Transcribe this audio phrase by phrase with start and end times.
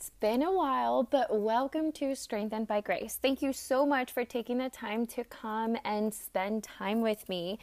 [0.00, 3.18] It's been a while, but welcome to Strengthened by Grace.
[3.20, 7.58] Thank you so much for taking the time to come and spend time with me.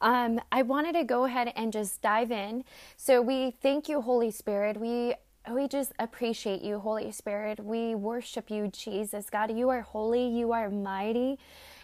[0.00, 2.64] Um, I wanted to go ahead and just dive in.
[2.96, 4.80] So, we thank you, Holy Spirit.
[4.80, 5.16] We
[5.52, 7.62] we just appreciate you, Holy Spirit.
[7.62, 9.28] We worship you, Jesus.
[9.28, 11.38] God, you are holy, you are mighty.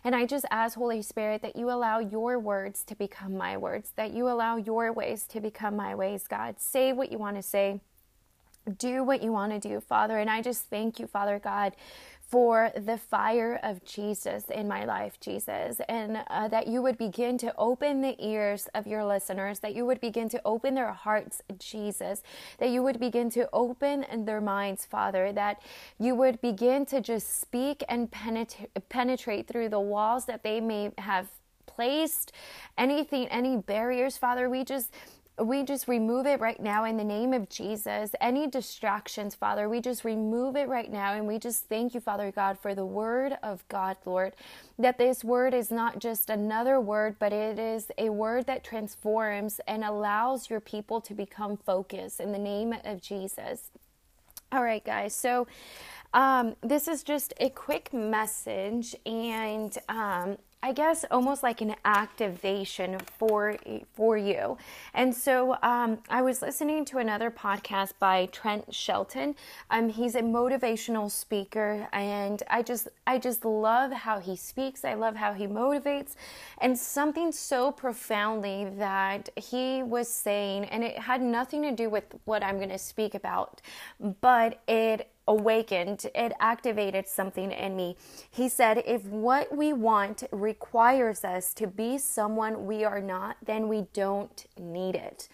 [0.05, 3.93] And I just ask, Holy Spirit, that you allow your words to become my words,
[3.97, 6.61] that you allow your ways to become my ways, God.
[6.61, 7.83] Say what you want to say
[8.69, 10.19] do what you want to do, Father.
[10.19, 11.75] And I just thank you, Father God,
[12.29, 17.39] for the fire of Jesus in my life, Jesus, and uh, that you would begin
[17.39, 21.41] to open the ears of your listeners, that you would begin to open their hearts,
[21.59, 22.23] Jesus,
[22.59, 25.63] that you would begin to open their minds, Father, that
[25.99, 30.91] you would begin to just speak and penetrate, penetrate through the walls that they may
[30.99, 31.29] have
[31.65, 32.33] placed,
[32.77, 34.51] anything, any barriers, Father.
[34.51, 34.93] We just
[35.41, 38.13] we just remove it right now in the name of Jesus.
[38.21, 41.13] Any distractions, Father, we just remove it right now.
[41.13, 44.35] And we just thank you, Father God, for the word of God, Lord,
[44.79, 49.61] that this word is not just another word, but it is a word that transforms
[49.67, 53.71] and allows your people to become focused in the name of Jesus.
[54.51, 55.15] All right, guys.
[55.15, 55.47] So,
[56.15, 62.99] um, this is just a quick message, and um, I guess almost like an activation
[63.17, 63.57] for
[63.95, 64.59] for you.
[64.93, 69.37] And so um, I was listening to another podcast by Trent Shelton.
[69.71, 74.85] Um, he's a motivational speaker, and I just I just love how he speaks.
[74.85, 76.17] I love how he motivates,
[76.61, 82.05] and something so profoundly that he was saying, and it had nothing to do with
[82.25, 83.63] what I'm going to speak about,
[84.21, 87.97] but it awakened, it activated something in me.
[88.31, 93.69] He said, If what we want requires us to be someone we are not, then
[93.69, 95.29] we don't need it.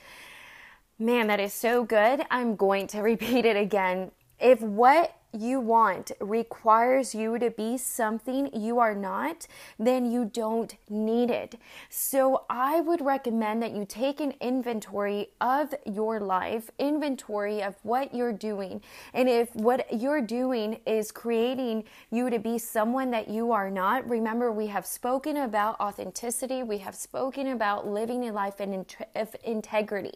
[0.99, 2.23] Man, that is so good.
[2.33, 4.11] I'm going to repeat it again.
[4.41, 9.47] If what you want requires you to be something you are not,
[9.79, 11.57] then you don't need it.
[11.89, 18.15] So I would recommend that you take an inventory of your life, inventory of what
[18.15, 18.83] you're doing.
[19.13, 24.09] And if what you're doing is creating you to be someone that you are not,
[24.09, 28.87] remember we have spoken about authenticity, we have spoken about living a life in
[29.45, 30.15] integrity,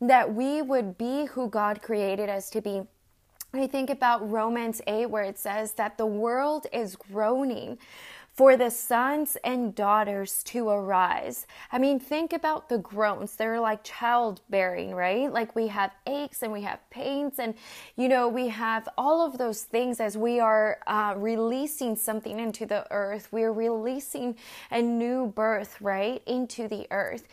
[0.00, 2.82] that we would be who God created us to be
[3.54, 7.78] I think about Romans 8, where it says that the world is groaning
[8.36, 11.46] for the sons and daughters to arise.
[11.72, 13.34] I mean, think about the groans.
[13.34, 15.32] They're like childbearing, right?
[15.32, 17.54] Like we have aches and we have pains, and
[17.96, 22.66] you know, we have all of those things as we are uh, releasing something into
[22.66, 23.28] the earth.
[23.32, 24.36] We're releasing
[24.70, 27.26] a new birth, right, into the earth.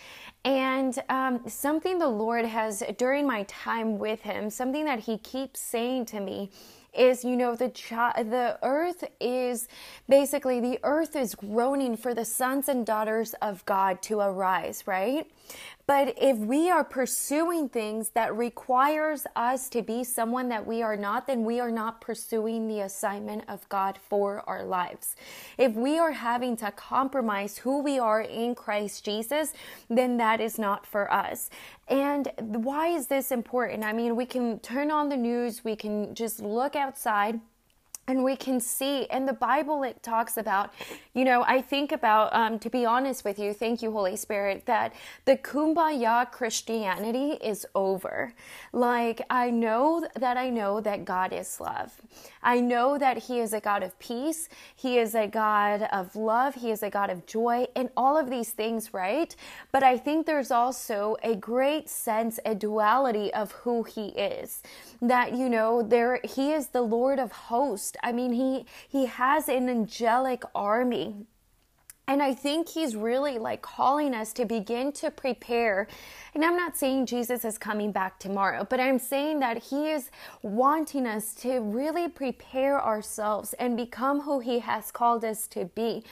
[0.45, 5.59] And um, something the Lord has, during my time with Him, something that He keeps
[5.59, 6.49] saying to me
[6.93, 9.67] is you know the the earth is
[10.07, 15.29] basically the earth is groaning for the sons and daughters of God to arise, right?
[15.85, 20.95] But if we are pursuing things that requires us to be someone that we are
[20.95, 25.17] not, then we are not pursuing the assignment of God for our lives.
[25.57, 29.53] If we are having to compromise who we are in Christ Jesus,
[29.89, 31.49] then that is not for us.
[31.89, 33.83] And why is this important?
[33.83, 37.41] I mean, we can turn on the news, we can just look outside
[38.07, 40.73] and we can see in the bible it talks about
[41.13, 44.65] you know i think about um, to be honest with you thank you holy spirit
[44.65, 44.93] that
[45.25, 48.33] the kumbaya christianity is over.
[48.71, 52.01] Like i know that i know that god is love.
[52.41, 54.49] I know that he is a god of peace.
[54.75, 56.55] He is a god of love.
[56.55, 59.35] He is a god of joy and all of these things right?
[59.71, 64.61] But i think there's also a great sense a duality of who he is.
[65.01, 69.49] That you know there he is the lord of hosts I mean, he he has
[69.49, 71.27] an angelic army.
[72.05, 75.87] And I think he's really like calling us to begin to prepare
[76.35, 80.09] and I'm not saying Jesus is coming back tomorrow, but I'm saying that He is
[80.41, 86.03] wanting us to really prepare ourselves and become who He has called us to be.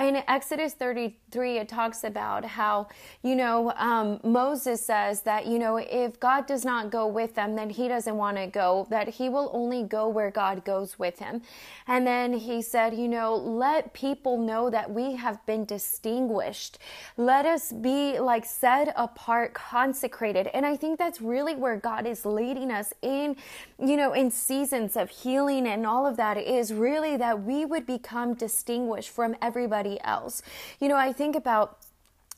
[0.00, 2.88] In Exodus 33, it talks about how,
[3.22, 7.54] you know, um, Moses says that, you know, if God does not go with them,
[7.54, 11.20] then He doesn't want to go, that He will only go where God goes with
[11.20, 11.42] Him.
[11.86, 16.78] And then He said, you know, let people know that we have been distinguished.
[17.16, 20.48] Let us be like set apart consecrated.
[20.54, 23.36] And I think that's really where God is leading us in,
[23.78, 27.86] you know, in seasons of healing and all of that is really that we would
[27.86, 30.42] become distinguished from everybody else.
[30.80, 31.78] You know, I think about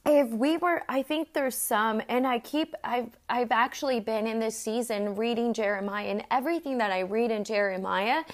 [0.05, 4.41] if we were i think there's some and i keep i've i've actually been in
[4.41, 8.25] this season reading jeremiah and everything that i read in jeremiah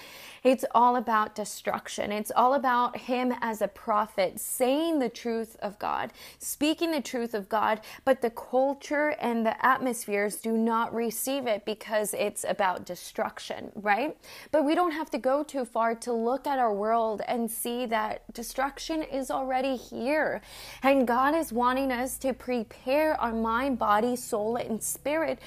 [0.43, 2.11] it's all about destruction.
[2.11, 7.33] It's all about him as a prophet saying the truth of God, speaking the truth
[7.33, 12.85] of God, but the culture and the atmospheres do not receive it because it's about
[12.85, 14.15] destruction, right?
[14.51, 17.85] But we don't have to go too far to look at our world and see
[17.87, 20.41] that destruction is already here.
[20.83, 25.39] And God is wanting us to prepare our mind, body, soul, and spirit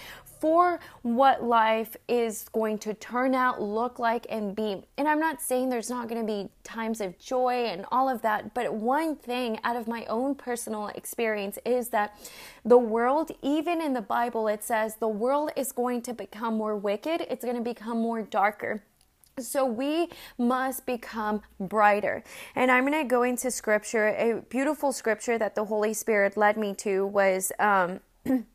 [0.42, 4.82] for what life is going to turn out, look like, and be.
[4.98, 8.22] And I'm not saying there's not going to be times of joy and all of
[8.22, 12.18] that, but one thing out of my own personal experience is that
[12.64, 16.76] the world, even in the Bible, it says the world is going to become more
[16.76, 18.82] wicked, it's going to become more darker.
[19.38, 22.24] So we must become brighter.
[22.56, 24.08] And I'm going to go into scripture.
[24.08, 28.00] A beautiful scripture that the Holy Spirit led me to was um,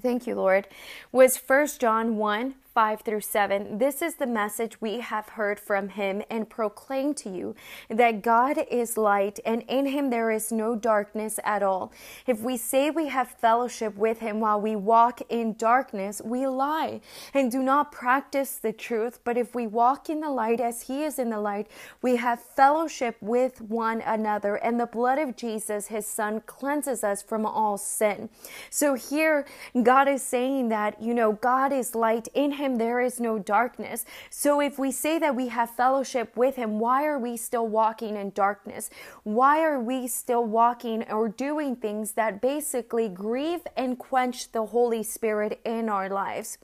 [0.00, 0.68] Thank you, Lord.
[1.12, 3.78] Was First John 1 5 through 7.
[3.78, 7.54] This is the message we have heard from him and proclaim to you
[7.88, 11.90] that God is light and in him there is no darkness at all.
[12.26, 17.00] If we say we have fellowship with him while we walk in darkness, we lie
[17.32, 19.20] and do not practice the truth.
[19.24, 21.68] But if we walk in the light as he is in the light,
[22.02, 27.22] we have fellowship with one another, and the blood of Jesus, his son, cleanses us
[27.22, 28.28] from all sin.
[28.68, 29.46] So here,
[29.82, 33.38] God is saying that, you know, God is light in him him there is no
[33.38, 34.04] darkness.
[34.28, 38.16] So if we say that we have fellowship with him, why are we still walking
[38.16, 38.90] in darkness?
[39.22, 45.02] Why are we still walking or doing things that basically grieve and quench the Holy
[45.02, 46.58] Spirit in our lives?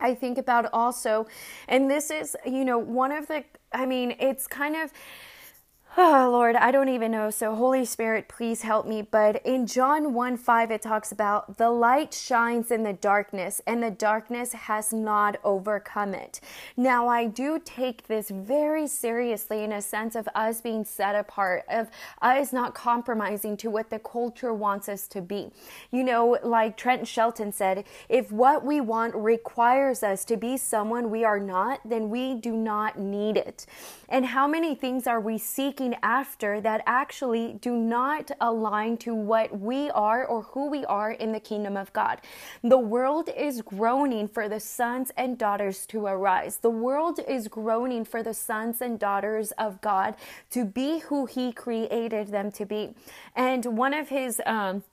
[0.00, 1.26] I think about also,
[1.66, 4.92] and this is, you know, one of the, I mean, it's kind of,
[5.96, 7.30] Oh, Lord, I don't even know.
[7.30, 9.00] So, Holy Spirit, please help me.
[9.02, 13.80] But in John 1 5, it talks about the light shines in the darkness, and
[13.80, 16.40] the darkness has not overcome it.
[16.76, 21.62] Now, I do take this very seriously in a sense of us being set apart,
[21.70, 25.52] of us not compromising to what the culture wants us to be.
[25.92, 31.08] You know, like Trent Shelton said, if what we want requires us to be someone
[31.08, 33.64] we are not, then we do not need it.
[34.08, 35.83] And how many things are we seeking?
[36.02, 41.32] After that actually do not align to what we are or who we are in
[41.32, 42.20] the kingdom of God.
[42.62, 46.58] The world is groaning for the sons and daughters to arise.
[46.58, 50.14] The world is groaning for the sons and daughters of God
[50.50, 52.94] to be who He created them to be.
[53.36, 54.84] And one of His, um,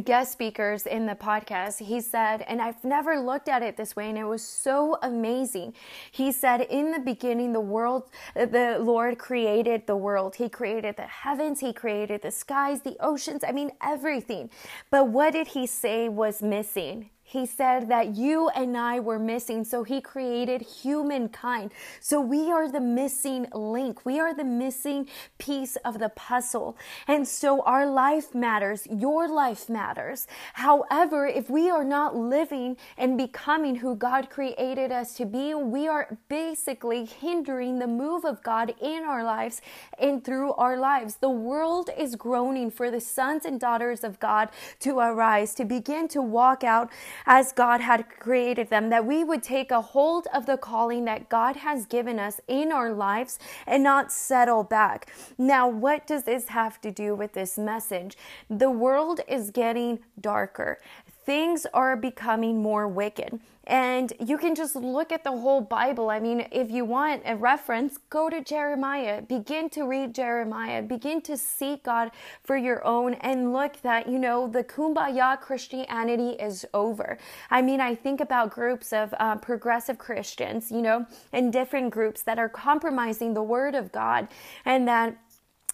[0.00, 4.08] guest speakers in the podcast, he said, and I've never looked at it this way,
[4.08, 5.74] and it was so amazing.
[6.10, 10.36] He said, In the beginning, the world, the Lord created the world.
[10.36, 14.50] He created the heavens, He created the skies, the oceans, I mean, everything.
[14.90, 17.10] But what did He say was missing?
[17.28, 21.72] He said that you and I were missing, so He created humankind.
[21.98, 24.06] So we are the missing link.
[24.06, 26.78] We are the missing piece of the puzzle.
[27.08, 28.86] And so our life matters.
[28.88, 30.28] Your life matters.
[30.52, 35.88] However, if we are not living and becoming who God created us to be, we
[35.88, 39.60] are basically hindering the move of God in our lives
[39.98, 41.16] and through our lives.
[41.16, 46.06] The world is groaning for the sons and daughters of God to arise, to begin
[46.08, 46.88] to walk out
[47.24, 51.28] as God had created them, that we would take a hold of the calling that
[51.28, 55.10] God has given us in our lives and not settle back.
[55.38, 58.16] Now, what does this have to do with this message?
[58.50, 60.78] The world is getting darker
[61.26, 63.40] things are becoming more wicked.
[63.68, 66.08] And you can just look at the whole Bible.
[66.08, 69.22] I mean, if you want a reference, go to Jeremiah.
[69.22, 70.82] Begin to read Jeremiah.
[70.82, 72.12] Begin to seek God
[72.44, 77.18] for your own and look that, you know, the kumbaya Christianity is over.
[77.50, 82.22] I mean, I think about groups of uh, progressive Christians, you know, and different groups
[82.22, 84.28] that are compromising the word of God
[84.64, 85.16] and that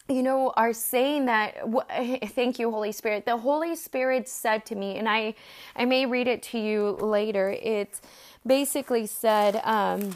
[0.08, 1.56] you know, are saying that.
[2.34, 3.24] Thank you, Holy Spirit.
[3.26, 5.34] The Holy Spirit said to me, and I,
[5.76, 7.50] I may read it to you later.
[7.50, 8.00] It
[8.46, 10.14] basically said, um,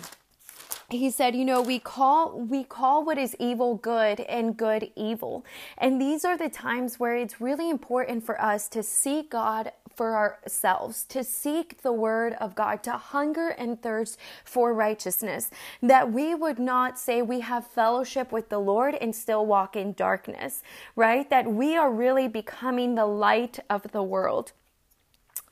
[0.89, 5.45] he said you know we call we call what is evil good and good evil
[5.79, 10.15] and these are the times where it's really important for us to seek god for
[10.15, 15.51] ourselves, to seek the word of God, to hunger and thirst for righteousness,
[15.83, 19.95] that we would not say we have fellowship with the Lord and still walk in
[19.95, 20.63] darkness,
[20.95, 21.29] right?
[21.31, 24.53] That we are really becoming the light of the world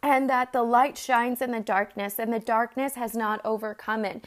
[0.02, 4.26] and that the light shines in the darkness and the darkness has not overcome it.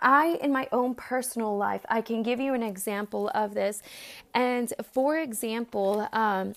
[0.00, 3.82] I, in my own personal life, I can give you an example of this.
[4.34, 6.54] And for example, um,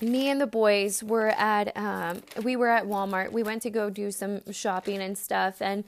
[0.00, 3.32] me and the boys were at um, we were at Walmart.
[3.32, 5.84] We went to go do some shopping and stuff, and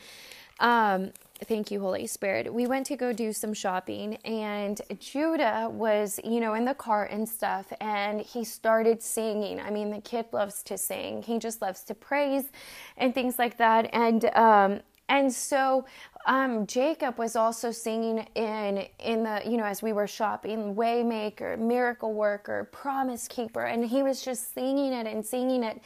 [0.61, 1.12] um,
[1.45, 2.53] thank you, Holy Spirit.
[2.53, 7.05] We went to go do some shopping, and Judah was, you know, in the car
[7.05, 9.61] and stuff, and he started singing.
[9.61, 11.23] I mean, the kid loves to sing.
[11.23, 12.45] He just loves to praise
[12.97, 13.91] and things like that.
[13.93, 15.87] And um, and so
[16.28, 21.58] um, Jacob was also singing in in the you know as we were shopping, Waymaker,
[21.58, 25.80] Miracle Worker, Promise Keeper, and he was just singing it and singing it,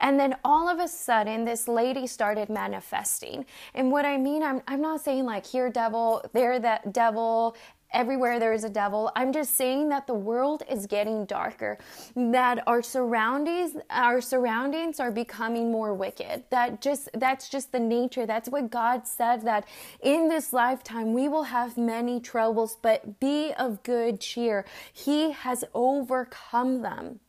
[0.00, 3.46] and then all of a sudden this lady started manifesting.
[3.74, 7.56] And what I mean, I'm I'm not saying like here devil, there that devil,
[7.92, 9.10] everywhere there is a devil.
[9.16, 11.78] I'm just saying that the world is getting darker,
[12.14, 16.44] that our surroundings, our surroundings are becoming more wicked.
[16.50, 18.26] That just that's just the nature.
[18.26, 19.66] That's what God said that
[20.02, 24.64] in this lifetime we will have many troubles, but be of good cheer.
[24.92, 27.20] He has overcome them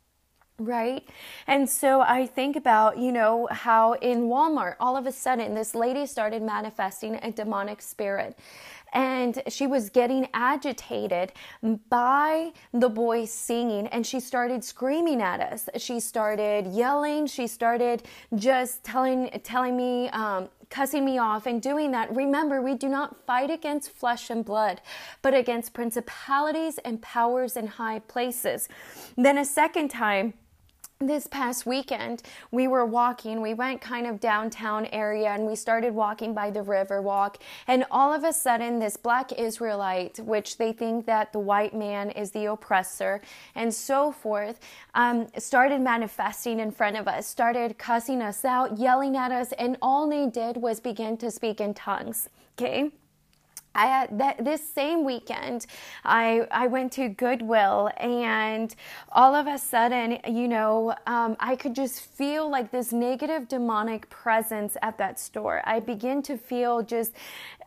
[0.59, 1.07] right?
[1.45, 5.75] And so I think about, you know, how in Walmart, all of a sudden, this
[5.75, 8.37] lady started manifesting a demonic spirit
[8.93, 11.33] and she was getting agitated
[11.89, 15.69] by the boys singing and she started screaming at us.
[15.77, 17.27] She started yelling.
[17.27, 18.03] She started
[18.35, 23.25] just telling telling me um, cussing me off and doing that, remember, we do not
[23.25, 24.81] fight against flesh and blood,
[25.21, 28.67] but against principalities and powers in high places.
[29.15, 30.33] Then a second time,
[30.99, 33.41] this past weekend we were walking.
[33.41, 37.37] We went kind of downtown area and we started walking by the river walk.
[37.67, 42.09] And all of a sudden this black israelite which they think that the white man
[42.09, 43.21] is the oppressor
[43.53, 44.59] and so forth
[44.95, 49.51] um, started manifesting in front of us started cussing us out yelling at us.
[49.53, 52.91] And all they did was begin to speak in tongues okay
[53.77, 54.07] I
[54.39, 55.67] this same weekend,
[56.03, 58.75] I I went to Goodwill, and
[59.11, 64.09] all of a sudden, you know, um, I could just feel like this negative demonic
[64.09, 65.61] presence at that store.
[65.65, 67.13] I begin to feel just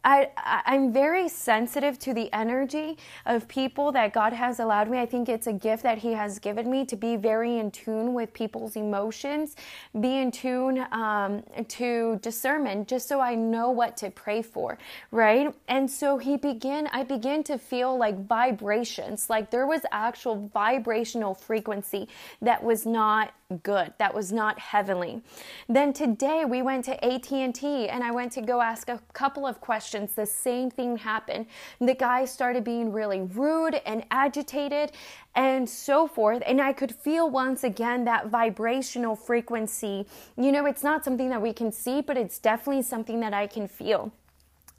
[0.05, 0.31] I,
[0.65, 4.99] I'm very sensitive to the energy of people that God has allowed me.
[4.99, 8.15] I think it's a gift that He has given me to be very in tune
[8.15, 9.57] with people's emotions,
[10.01, 14.79] be in tune um, to discernment, just so I know what to pray for,
[15.11, 15.55] right?
[15.69, 21.35] And so He began, I began to feel like vibrations, like there was actual vibrational
[21.35, 22.09] frequency
[22.41, 25.21] that was not good that was not heavenly
[25.69, 29.61] then today we went to AT&T and I went to go ask a couple of
[29.61, 31.47] questions the same thing happened.
[31.81, 34.93] The guy started being really rude and agitated
[35.35, 40.07] and so forth and I could feel once again that vibrational frequency.
[40.37, 43.47] You know it's not something that we can see but it's definitely something that I
[43.47, 44.13] can feel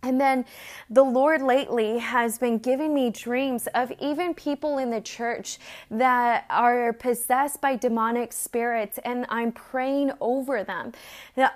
[0.04, 0.46] and then
[0.90, 5.60] the Lord lately has been giving me dreams of even people in the church
[5.92, 10.94] that are possessed by demonic spirits, and I'm praying over them.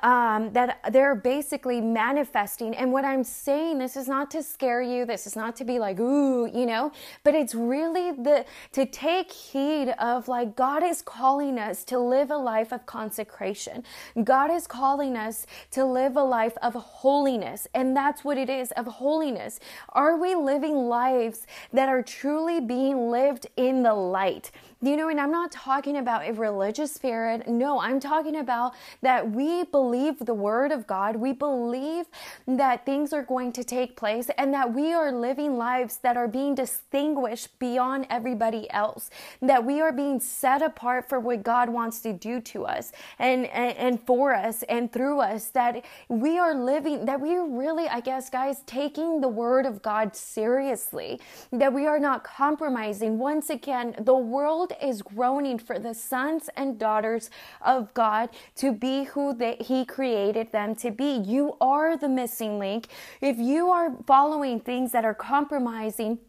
[0.03, 2.75] Um, that they're basically manifesting.
[2.75, 5.79] And what I'm saying, this is not to scare you, this is not to be
[5.79, 6.91] like, ooh, you know,
[7.23, 12.31] but it's really the to take heed of like God is calling us to live
[12.31, 13.83] a life of consecration.
[14.23, 18.51] God is calling us to live a life of holiness, and that's what what it
[18.51, 19.61] is of holiness?
[19.89, 24.51] Are we living lives that are truly being lived in the light?
[24.81, 27.47] You know, and I'm not talking about a religious spirit.
[27.47, 31.15] No, I'm talking about that we believe the word of God.
[31.15, 32.05] We believe
[32.45, 36.27] that things are going to take place and that we are living lives that are
[36.27, 39.09] being distinguished beyond everybody else.
[39.41, 43.45] That we are being set apart for what God wants to do to us and,
[43.47, 45.47] and, and for us and through us.
[45.47, 49.81] That we are living, that we are really, I guess, guys, taking the word of
[49.81, 51.19] God seriously.
[51.51, 53.17] That we are not compromising.
[53.17, 57.29] Once again, the world is groaning for the sons and daughters
[57.61, 61.17] of God to be who they, He created them to be.
[61.17, 62.87] You are the missing link.
[63.21, 66.19] If you are following things that are compromising,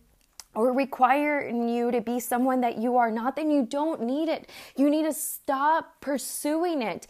[0.57, 4.49] or requiring you to be someone that you are not, then you don't need it.
[4.75, 7.07] You need to stop pursuing it.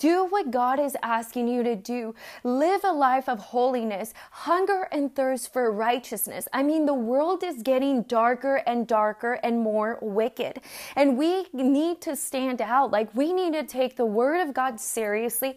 [0.00, 2.14] Do what God is asking you to do.
[2.42, 6.48] Live a life of holiness, hunger and thirst for righteousness.
[6.54, 10.62] I mean, the world is getting darker and darker and more wicked.
[10.96, 12.90] And we need to stand out.
[12.90, 15.56] Like, we need to take the word of God seriously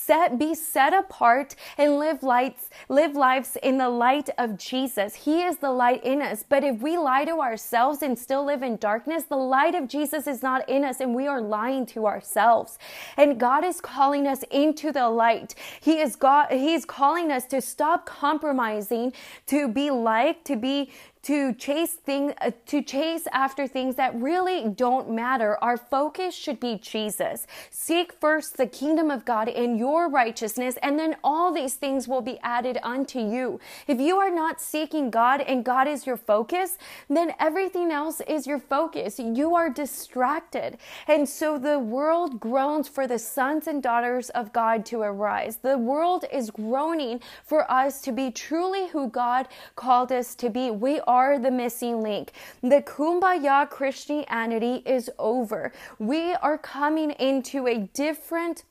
[0.00, 5.14] set be set apart and live lights live lives in the light of Jesus.
[5.14, 6.44] He is the light in us.
[6.48, 10.26] But if we lie to ourselves and still live in darkness, the light of Jesus
[10.26, 12.78] is not in us and we are lying to ourselves.
[13.16, 15.54] And God is calling us into the light.
[15.80, 19.12] He is God he is calling us to stop compromising,
[19.46, 20.90] to be like, to be
[21.22, 25.58] to chase thing uh, to chase after things that really don't matter.
[25.62, 27.46] Our focus should be Jesus.
[27.70, 32.22] Seek first the kingdom of God and your righteousness, and then all these things will
[32.22, 33.60] be added unto you.
[33.86, 38.46] If you are not seeking God and God is your focus, then everything else is
[38.46, 39.18] your focus.
[39.18, 40.78] You are distracted.
[41.06, 45.58] And so the world groans for the sons and daughters of God to arise.
[45.58, 50.70] The world is groaning for us to be truly who God called us to be.
[50.70, 52.30] We are the missing link.
[52.60, 55.72] The kumbaya Christianity is over.
[55.98, 58.62] We are coming into a different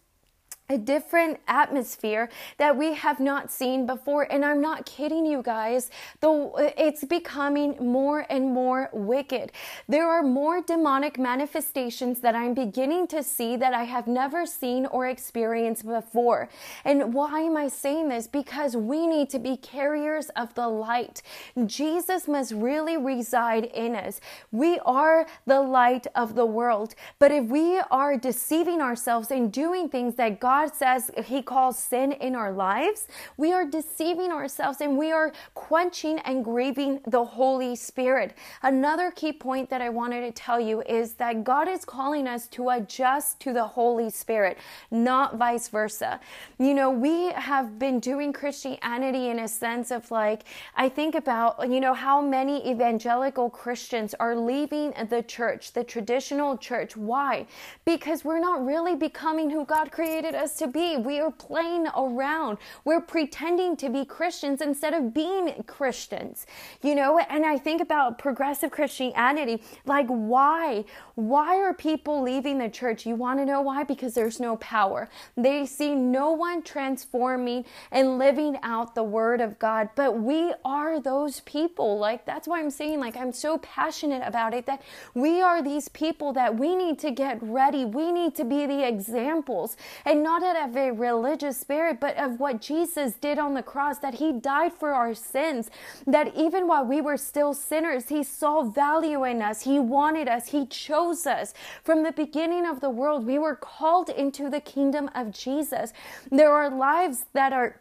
[0.70, 4.32] a different atmosphere that we have not seen before.
[4.32, 9.52] And I'm not kidding you guys, though it's becoming more and more wicked.
[9.88, 14.86] There are more demonic manifestations that I'm beginning to see that I have never seen
[14.86, 16.50] or experienced before.
[16.86, 18.28] And why am I saying this?
[18.28, 21.24] Because we need to be carriers of the light.
[21.66, 24.22] Jesus must really reside in us.
[24.52, 26.94] We are the light of the world.
[27.18, 31.80] But if we are deceiving ourselves and doing things that God God says He calls
[31.80, 37.24] sin in our lives, we are deceiving ourselves and we are quenching and grieving the
[37.24, 38.36] Holy Spirit.
[38.62, 42.46] Another key point that I wanted to tell you is that God is calling us
[42.48, 44.58] to adjust to the Holy Spirit,
[44.92, 46.20] not vice versa.
[46.58, 50.44] You know, we have been doing Christianity in a sense of like,
[50.76, 56.58] I think about, you know, how many evangelical Christians are leaving the church, the traditional
[56.58, 56.98] church.
[56.98, 57.48] Why?
[57.86, 60.98] Because we're not really becoming who God created us us to be.
[60.98, 62.58] We are playing around.
[62.86, 66.46] We're pretending to be Christians instead of being Christians,
[66.82, 67.20] you know?
[67.20, 69.62] And I think about progressive Christianity.
[69.86, 70.86] Like, why?
[71.16, 73.06] Why are people leaving the church?
[73.06, 73.84] You want to know why?
[73.84, 75.10] Because there's no power.
[75.36, 79.90] They see no one transforming and living out the word of God.
[79.96, 82.00] But we are those people.
[82.00, 84.82] Like, that's why I'm saying, like, I'm so passionate about it that
[85.14, 87.86] we are these people that we need to get ready.
[87.86, 92.40] We need to be the examples and not not of a religious spirit, but of
[92.40, 95.70] what Jesus did on the cross, that he died for our sins,
[96.08, 99.62] that even while we were still sinners, he saw value in us.
[99.62, 100.48] He wanted us.
[100.48, 101.54] He chose us.
[101.84, 105.94] From the beginning of the world, we were called into the kingdom of Jesus.
[106.32, 107.80] There are lives that are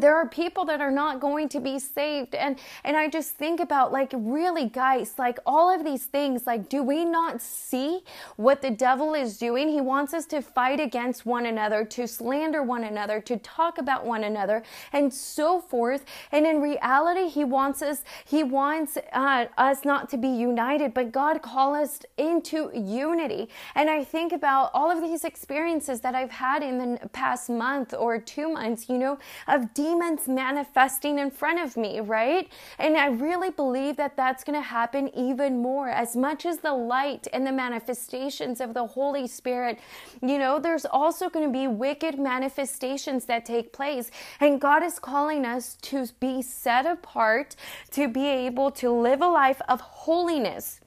[0.00, 2.34] there are people that are not going to be saved.
[2.34, 6.68] And and i just think about like really guys like all of these things like
[6.68, 8.00] do we not see
[8.36, 9.68] what the devil is doing?
[9.68, 14.04] He wants us to fight against one another to slander one another to talk about
[14.04, 16.04] one another and so forth.
[16.32, 21.12] And in reality he wants us he wants uh, us not to be united but
[21.12, 23.48] god call us into unity.
[23.74, 27.94] And i think about all of these experiences that i've had in the past month
[27.94, 32.50] or two months you know of deep demons manifesting in front of me, right?
[32.78, 35.88] And I really believe that that's going to happen even more.
[35.88, 39.78] As much as the light and the manifestations of the Holy Spirit,
[40.20, 44.10] you know, there's also going to be wicked manifestations that take place.
[44.40, 47.54] And God is calling us to be set apart,
[47.92, 50.80] to be able to live a life of holiness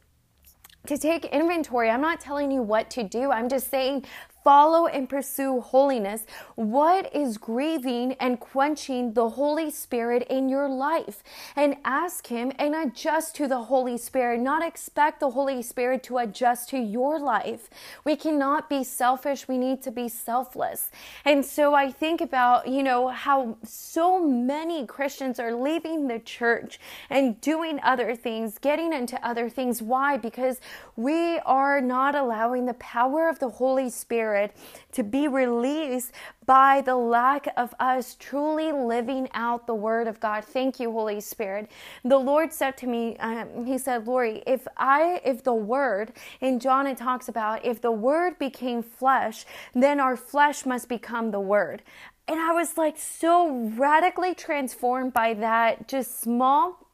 [0.87, 1.89] to take inventory.
[1.89, 3.31] I'm not telling you what to do.
[3.31, 4.05] I'm just saying
[4.49, 11.21] follow and pursue holiness, what is grieving and quenching the Holy Spirit in your life?
[11.55, 16.17] And ask Him and adjust to the Holy Spirit, not expect the Holy Spirit to
[16.17, 17.69] adjust to your life.
[18.03, 20.89] We cannot be selfish, we need to be selfless.
[21.23, 26.79] And so I think about, you know, how so many Christians are leaving the church
[27.11, 29.79] and doing other things, getting into other things.
[29.79, 30.17] Why?
[30.17, 30.59] Because
[30.95, 34.55] we are not allowing the power of the Holy Spirit Spirit
[34.91, 36.11] to be released
[36.45, 40.43] by the lack of us truly living out the Word of God.
[40.43, 41.69] Thank you, Holy Spirit.
[42.03, 46.59] The Lord said to me, um, He said, Lori, if I, if the Word, in
[46.59, 51.39] John it talks about, if the Word became flesh, then our flesh must become the
[51.39, 51.83] Word.
[52.27, 56.88] And I was like so radically transformed by that just small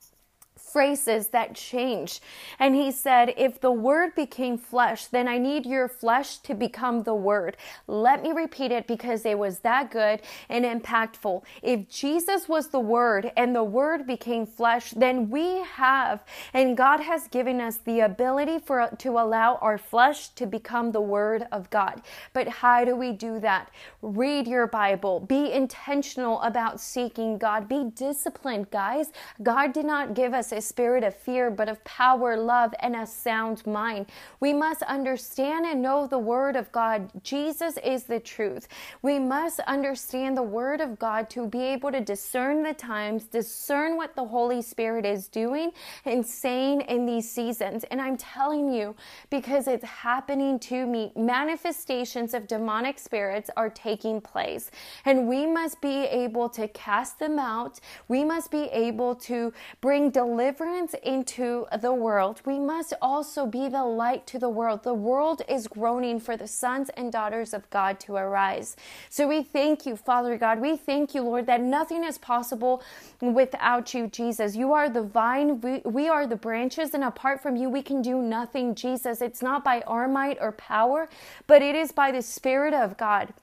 [0.75, 2.19] phrases that change.
[2.59, 7.03] And he said, If the word became flesh, then I need your flesh to become
[7.03, 7.55] the word.
[7.87, 11.43] Let me repeat it because it was that good and impactful.
[11.63, 16.99] If Jesus was the word and the word became flesh, then we have, and God
[16.99, 21.69] has given us the ability for to allow our flesh to become the word of
[21.69, 22.01] God.
[22.33, 23.71] But how do we do that?
[24.01, 25.21] Read your Bible.
[25.21, 27.69] Be intentional about seeking God.
[27.69, 29.07] Be disciplined, guys.
[29.41, 33.05] God did not give us a spirit of fear, but of power, love, and a
[33.05, 34.07] sound mind.
[34.39, 37.09] We must understand and know the Word of God.
[37.23, 38.67] Jesus is the truth.
[39.01, 43.97] We must understand the Word of God to be able to discern the times, discern
[43.97, 45.71] what the Holy Spirit is doing
[46.05, 47.83] and saying in these seasons.
[47.85, 48.95] And I'm telling you,
[49.29, 54.71] because it's happening to me, manifestations of demonic spirits are taking place.
[55.05, 57.79] And we must be able to cast them out.
[58.07, 62.41] We must be able to bring deliverance into the world.
[62.45, 64.83] We must also be the light to the world.
[64.83, 68.75] The world is groaning for the sons and daughters of God to arise.
[69.09, 70.59] So we thank you, Father God.
[70.59, 72.81] We thank you, Lord, that nothing is possible
[73.21, 74.55] without you, Jesus.
[74.55, 78.01] You are the vine, we, we are the branches, and apart from you, we can
[78.01, 79.21] do nothing, Jesus.
[79.21, 81.09] It's not by our might or power,
[81.47, 83.33] but it is by the Spirit of God.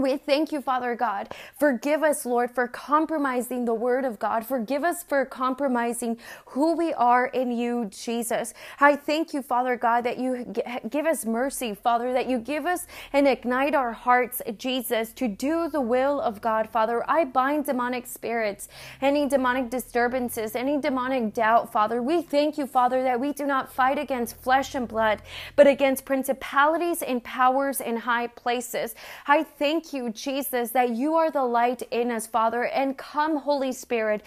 [0.00, 1.28] We thank you, Father God.
[1.58, 4.46] Forgive us, Lord, for compromising the word of God.
[4.46, 8.54] Forgive us for compromising who we are in you, Jesus.
[8.78, 10.54] I thank you, Father God, that you
[10.88, 15.68] give us mercy, Father, that you give us and ignite our hearts, Jesus, to do
[15.68, 17.04] the will of God, Father.
[17.08, 18.68] I bind demonic spirits,
[19.02, 22.02] any demonic disturbances, any demonic doubt, Father.
[22.02, 25.20] We thank you, Father, that we do not fight against flesh and blood,
[25.56, 28.94] but against principalities and powers in high places.
[29.26, 32.64] I thank you, Jesus, that you are the light in us, Father.
[32.64, 34.24] And come, Holy Spirit,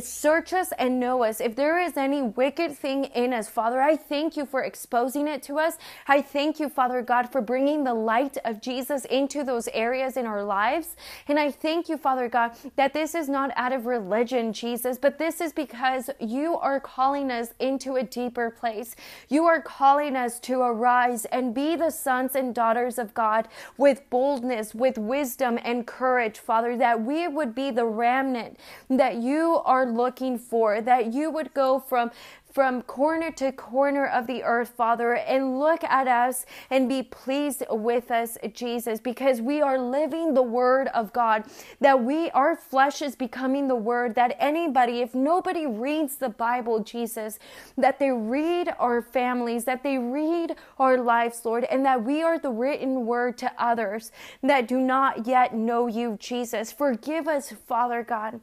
[0.00, 1.40] search us and know us.
[1.40, 5.42] If there is any wicked thing in us, Father, I thank you for exposing it
[5.44, 5.78] to us.
[6.06, 10.26] I thank you, Father God, for bringing the light of Jesus into those areas in
[10.26, 10.96] our lives.
[11.28, 15.18] And I thank you, Father God, that this is not out of religion, Jesus, but
[15.18, 18.96] this is because you are calling us into a deeper place.
[19.28, 24.08] You are calling us to arise and be the sons and daughters of God with
[24.10, 28.58] boldness, with wisdom and courage, Father, that we would be the remnant
[28.90, 32.10] that you are looking for, that you would go from
[32.52, 37.64] from corner to corner of the earth, Father, and look at us and be pleased
[37.70, 41.44] with us, Jesus, because we are living the word of God,
[41.80, 46.80] that we, our flesh is becoming the word, that anybody, if nobody reads the Bible,
[46.80, 47.38] Jesus,
[47.78, 52.38] that they read our families, that they read our lives, Lord, and that we are
[52.38, 54.12] the written word to others
[54.42, 56.70] that do not yet know you, Jesus.
[56.70, 58.40] Forgive us, Father God.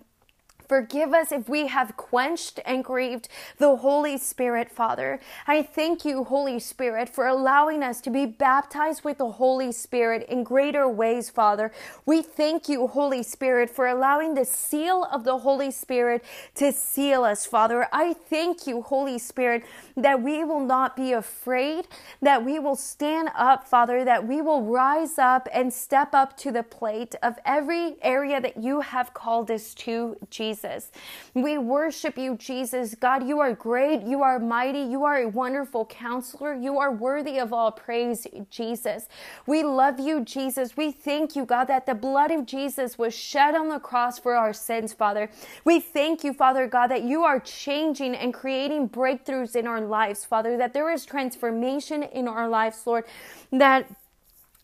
[0.69, 3.27] Forgive us if we have quenched and grieved
[3.57, 5.19] the Holy Spirit, Father.
[5.47, 10.27] I thank you, Holy Spirit, for allowing us to be baptized with the Holy Spirit
[10.29, 11.71] in greater ways, Father.
[12.05, 17.23] We thank you, Holy Spirit, for allowing the seal of the Holy Spirit to seal
[17.23, 17.87] us, Father.
[17.91, 19.63] I thank you, Holy Spirit,
[19.97, 21.87] that we will not be afraid,
[22.21, 26.51] that we will stand up, Father, that we will rise up and step up to
[26.51, 30.58] the plate of every area that you have called us to, Jesus.
[30.59, 30.91] Jesus.
[31.33, 32.95] We worship you, Jesus.
[32.95, 34.01] God, you are great.
[34.03, 34.81] You are mighty.
[34.81, 36.53] You are a wonderful counselor.
[36.53, 39.07] You are worthy of all praise, Jesus.
[39.45, 40.75] We love you, Jesus.
[40.75, 44.35] We thank you, God, that the blood of Jesus was shed on the cross for
[44.35, 45.29] our sins, Father.
[45.63, 50.25] We thank you, Father God, that you are changing and creating breakthroughs in our lives,
[50.25, 53.05] Father, that there is transformation in our lives, Lord,
[53.51, 53.85] that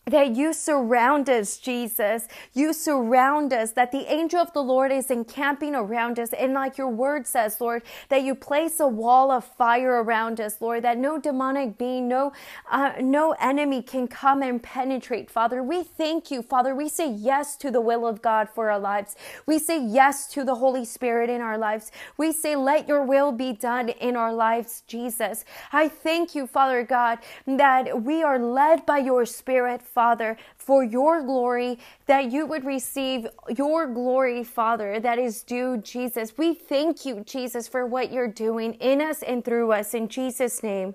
[0.06, 2.28] that you surround us, Jesus.
[2.54, 6.32] You surround us, that the angel of the Lord is encamping around us.
[6.32, 10.60] And like your word says, Lord, that you place a wall of fire around us,
[10.60, 12.32] Lord, that no demonic being, no,
[12.70, 15.60] uh, no enemy can come and penetrate, Father.
[15.60, 16.72] We thank you, Father.
[16.72, 19.16] We say yes to the will of God for our lives.
[19.44, 21.90] We say yes to the Holy Spirit in our lives.
[22.16, 25.44] We say, let your will be done in our lives, Jesus.
[25.72, 31.22] I thank you, Father God, that we are led by your Spirit, Father, for your
[31.22, 36.36] glory, that you would receive your glory, Father, that is due Jesus.
[36.36, 39.94] We thank you, Jesus, for what you're doing in us and through us.
[39.94, 40.94] In Jesus' name.